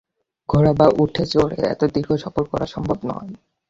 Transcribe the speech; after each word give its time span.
ঘোড়া 0.49 0.73
বা 0.73 0.87
উটে 1.01 1.23
চড়ে 1.25 1.57
এত 1.65 1.81
দীর্ঘ 1.93 2.09
সফর 2.23 2.43
করা 2.51 2.65
সম্ভব 2.65 2.97
নয়। 3.03 3.31